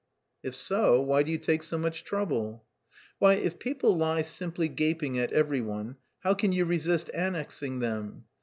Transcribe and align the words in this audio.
"If 0.41 0.55
so, 0.55 0.99
why 0.99 1.21
do 1.21 1.29
you 1.31 1.37
take 1.37 1.61
so 1.61 1.77
much 1.77 2.03
trouble?" 2.03 2.65
"Why, 3.19 3.35
if 3.35 3.59
people 3.59 3.95
lie 3.95 4.23
simply 4.23 4.67
gaping 4.67 5.19
at 5.19 5.31
every 5.31 5.61
one, 5.61 5.97
how 6.21 6.33
can 6.33 6.51
you 6.51 6.65
resist 6.65 7.09
annexing 7.13 7.81
them? 7.81 8.23